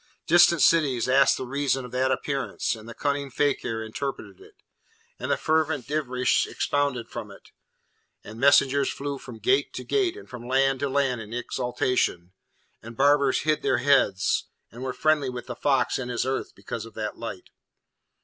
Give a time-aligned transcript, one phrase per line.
[0.25, 4.55] Distant cities asked the reason of that appearance, and the cunning fakir interpreted it,
[5.19, 7.51] and the fervent dervish expounded from it,
[8.23, 12.31] and messengers flew from gate to gate and from land to land in exultation,
[12.81, 16.87] and barbers hid their heads, and were friendly with the fox in his earth, because
[16.87, 17.51] of that light.